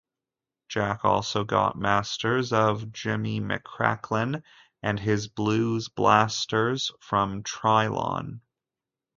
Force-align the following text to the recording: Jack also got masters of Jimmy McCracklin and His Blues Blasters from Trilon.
Jack 0.67 1.05
also 1.05 1.43
got 1.43 1.77
masters 1.77 2.51
of 2.51 2.91
Jimmy 2.91 3.39
McCracklin 3.39 4.41
and 4.81 4.99
His 4.99 5.27
Blues 5.27 5.89
Blasters 5.89 6.91
from 6.99 7.43
Trilon. 7.43 8.41